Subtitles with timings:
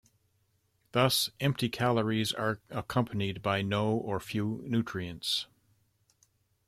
[0.93, 5.45] Thus empty calories are accompanied by no or few nutrients.